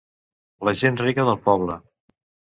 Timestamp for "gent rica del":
0.79-1.39